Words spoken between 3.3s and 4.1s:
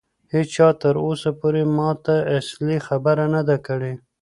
نه ده کړې.